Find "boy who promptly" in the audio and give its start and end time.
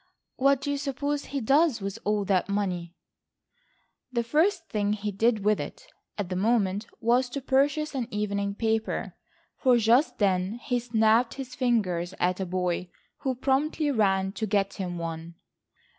12.47-13.91